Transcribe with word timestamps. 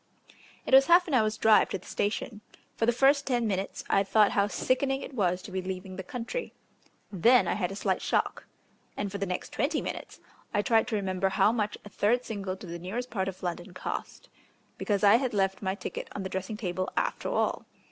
It 0.65 0.73
was 0.73 0.87
half 0.87 1.07
an 1.07 1.13
hour's 1.13 1.37
drive 1.37 1.69
to 1.69 1.77
the 1.77 1.85
station. 1.85 2.41
For 2.75 2.87
the 2.87 2.91
first 2.91 3.27
five 3.27 3.43
minutes 3.43 3.83
I 3.87 4.03
thought 4.03 4.31
how 4.31 4.47
sickening 4.47 5.03
it 5.03 5.13
was 5.13 5.43
to 5.43 5.51
be 5.51 5.61
leaving 5.61 5.95
the 5.95 6.01
country; 6.01 6.53
then 7.11 7.47
I 7.47 7.53
had 7.53 7.71
a 7.71 7.75
slight 7.75 8.01
shock; 8.01 8.47
and 8.97 9.11
for 9.11 9.19
the 9.19 9.27
next 9.27 9.53
twenty 9.53 9.77
five 9.77 9.85
minutes 9.85 10.19
I 10.55 10.63
tried 10.63 10.87
to 10.87 10.95
remember 10.95 11.29
how 11.29 11.51
much 11.51 11.77
a 11.85 11.89
third 11.89 12.25
single 12.25 12.57
to 12.57 12.65
the 12.65 12.79
nearest 12.79 13.11
part 13.11 13.27
of 13.27 13.43
London 13.43 13.75
cost. 13.75 14.27
Because 14.79 15.03
I 15.03 15.17
had 15.17 15.35
left 15.35 15.61
my 15.61 15.75
ticket 15.75 16.07
on 16.15 16.23
the 16.23 16.29
dressing 16.29 16.57
table 16.57 16.89
after 16.97 17.29
all. 17.29 17.67